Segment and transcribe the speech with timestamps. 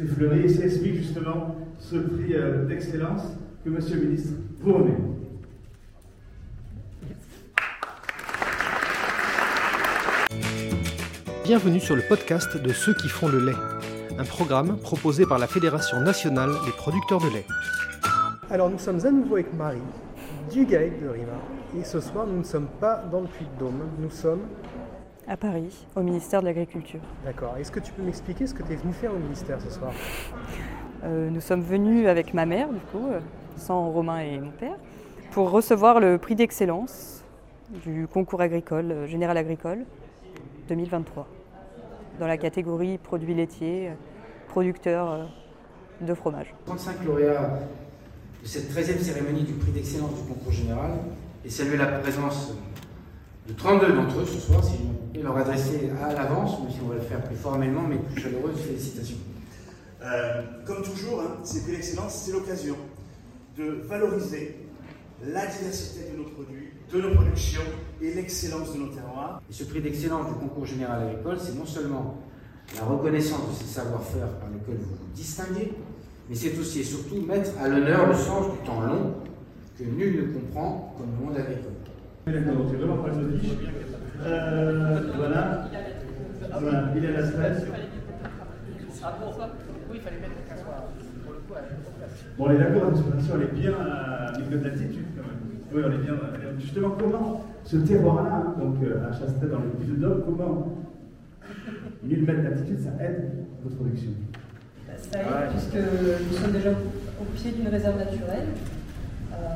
[0.00, 3.20] C'est fleuri et ça explique justement ce prix euh, d'excellence
[3.62, 4.96] que Monsieur le ministre vous remet.
[11.44, 13.56] Bienvenue sur le podcast de Ceux qui font le lait,
[14.18, 17.44] un programme proposé par la Fédération nationale des producteurs de lait.
[18.48, 19.80] Alors nous sommes à nouveau avec Marie
[20.50, 21.38] du GAEC de Riva.
[21.78, 24.46] Et ce soir, nous ne sommes pas dans le Puy-de-Dôme, nous sommes
[25.30, 26.98] à Paris, au ministère de l'Agriculture.
[27.24, 27.56] D'accord.
[27.56, 29.92] Est-ce que tu peux m'expliquer ce que tu es venu faire au ministère ce soir?
[31.04, 33.20] Euh, Nous sommes venus avec ma mère, du coup, euh,
[33.56, 34.74] sans Romain et mon père,
[35.30, 37.22] pour recevoir le prix d'excellence
[37.84, 39.84] du concours agricole, euh, général agricole
[40.68, 41.28] 2023,
[42.18, 43.90] dans la catégorie produits laitiers,
[44.48, 45.28] producteurs
[46.00, 46.52] de fromage.
[46.66, 47.60] 35 lauréats
[48.42, 50.90] de cette 13e cérémonie du prix d'excellence du concours général
[51.44, 52.52] et saluer la présence
[53.48, 56.78] de 32 d'entre eux ce soir, si je peux leur adresser à l'avance, même si
[56.84, 59.16] on va le faire plus formellement, mais plus chaleureuse félicitations.
[60.02, 62.76] Euh, comme toujours, hein, ces prix d'excellence, c'est l'occasion
[63.56, 64.56] de valoriser
[65.22, 67.60] la diversité de nos produits, de nos productions
[68.00, 69.42] et l'excellence de nos terroirs.
[69.50, 72.18] Et ce prix d'excellence du concours général agricole, c'est non seulement
[72.76, 75.72] la reconnaissance de ces savoir-faire par lesquels vous vous distinguez,
[76.28, 79.14] mais c'est aussi et surtout mettre à l'honneur le sens du temps long
[79.76, 81.72] que nul ne comprend comme le monde agricole.
[82.32, 83.10] D'accord, vraiment pas
[84.22, 85.68] euh, voilà.
[86.94, 87.66] Il est à la stress.
[89.90, 91.54] Oui, il fallait mettre le pour le coup.
[92.38, 92.92] Bon, on est d'accord,
[93.34, 95.40] elle est bien à niveau d'altitude quand même.
[95.72, 96.14] Oui, on est bien.
[96.60, 100.76] Justement, comment ce terroir-là, hein, donc euh, à Chastel dans les de d'Homme, comment
[102.02, 104.10] 1000 mètres d'altitude, ça aide votre production?
[104.86, 108.46] Ça aide, puisque nous sommes déjà au pied d'une réserve naturelle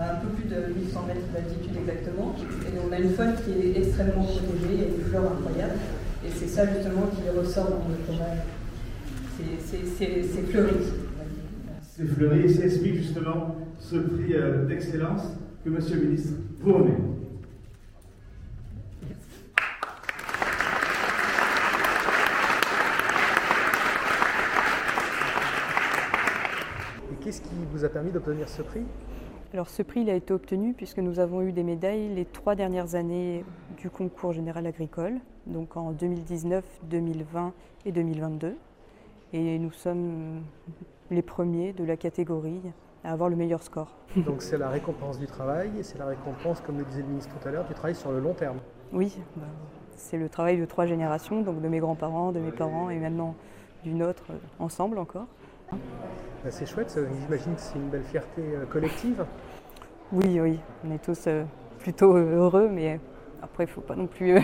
[0.00, 2.34] un peu plus de 1100 mètres d'altitude exactement.
[2.40, 5.78] Et on a une faune qui est extrêmement protégée, il y a une flore incroyable.
[6.27, 8.38] Et c'est ça justement qui ressort dans le forêt.
[9.36, 10.74] C'est fleuri.
[11.82, 15.22] C'est fleuri et ça explique justement ce prix euh, d'excellence
[15.64, 16.96] que Monsieur le ministre vous remet.
[27.12, 28.83] Et qu'est-ce qui vous a permis d'obtenir ce prix?
[29.55, 32.57] Alors ce prix il a été obtenu puisque nous avons eu des médailles les trois
[32.57, 33.45] dernières années
[33.77, 37.53] du concours général agricole, donc en 2019, 2020
[37.87, 38.57] et 2022.
[39.33, 40.42] Et nous sommes
[41.13, 42.61] les premiers de la catégorie
[43.05, 43.95] à avoir le meilleur score.
[44.17, 47.31] Donc c'est la récompense du travail et c'est la récompense, comme le disait le ministre
[47.39, 48.59] tout à l'heure, du travail sur le long terme.
[48.92, 49.47] Oui, bah,
[49.92, 53.36] c'est le travail de trois générations, donc de mes grands-parents, de mes parents et maintenant
[53.85, 54.25] du nôtre,
[54.59, 55.27] ensemble encore.
[55.70, 59.25] Bah, c'est chouette, j'imagine que c'est une belle fierté euh, collective.
[60.13, 61.45] Oui, oui, on est tous euh,
[61.79, 63.01] plutôt heureux, mais
[63.42, 64.36] après, il ne faut pas non plus.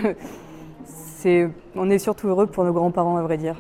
[1.27, 3.57] Euh, on est surtout heureux pour nos grands-parents, à vrai dire.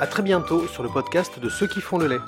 [0.00, 2.20] À très bientôt sur le podcast de Ceux qui font le lait.